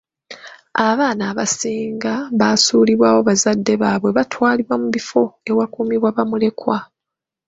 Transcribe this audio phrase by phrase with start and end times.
[0.87, 6.77] Abaana abasinga basuulibwawo bazadde baabwe batwalibwa mu bifo ewakuumibwa bamulekwa.